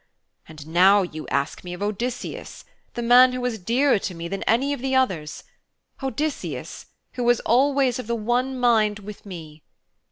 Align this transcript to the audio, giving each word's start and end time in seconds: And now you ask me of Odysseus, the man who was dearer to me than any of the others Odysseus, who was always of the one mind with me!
And 0.47 0.65
now 0.65 1.03
you 1.03 1.27
ask 1.27 1.63
me 1.63 1.73
of 1.73 1.83
Odysseus, 1.83 2.65
the 2.95 3.03
man 3.03 3.33
who 3.33 3.39
was 3.41 3.59
dearer 3.59 3.99
to 3.99 4.15
me 4.15 4.27
than 4.27 4.41
any 4.47 4.73
of 4.73 4.81
the 4.81 4.95
others 4.95 5.43
Odysseus, 6.01 6.87
who 7.13 7.23
was 7.23 7.39
always 7.41 7.99
of 7.99 8.07
the 8.07 8.15
one 8.15 8.57
mind 8.59 8.97
with 8.97 9.27
me! 9.27 9.61